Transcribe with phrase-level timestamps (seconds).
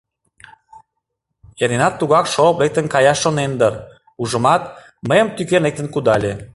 [1.63, 3.73] Эрденат тугак шолып лектын каяш шонен дыр,
[4.21, 4.63] ужымат,
[5.07, 6.31] мыйым тӱкен лектын кудале.